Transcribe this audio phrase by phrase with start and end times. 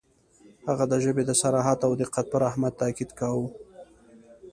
[0.67, 3.47] •هغه د ژبې د صراحت او دقت پر اهمیت تأکید کاوه.